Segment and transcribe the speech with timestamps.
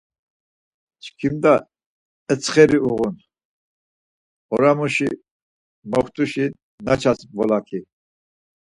[1.03, 1.53] Çkimda
[2.31, 3.15] etsxeri uğun,
[4.53, 5.09] oramuşi
[5.91, 6.45] moxtuşi
[6.85, 7.79] naças bolaki.